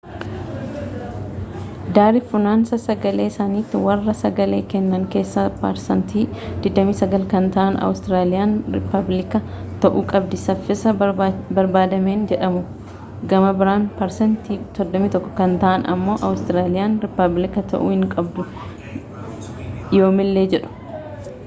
daari 1.95 2.21
funaansa-sagalee 2.29 3.27
sanatti 3.33 3.81
warraa 3.87 4.15
sagalee 4.21 4.61
kennan 4.71 5.03
keessa 5.15 5.43
parsaantiin 5.59 6.31
29 6.69 7.27
kan 7.33 7.49
ta'aan 7.57 7.77
awuustiraliyaan 7.89 8.55
riipabliika 8.77 9.41
ta'uu 9.85 10.01
qabdi 10.13 10.39
safiisa 10.45 10.95
barbaadameen 11.03 12.23
jedhuu 12.33 12.63
gama 13.35 13.51
biraan 13.61 13.85
parsaantii 14.01 14.57
31 14.81 15.33
kan 15.41 15.53
ta'an 15.65 15.87
ammo 15.97 16.15
awuustiraliyaan 16.29 16.97
riipablika 17.05 17.65
ta'uu 17.75 17.93
hin 17.95 18.09
qabdu 18.17 18.47
yoommilee 20.01 20.47
jedhu 20.55 21.37